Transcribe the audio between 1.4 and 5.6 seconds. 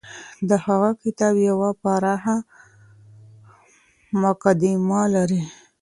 يوه پراخه مقدمه لري.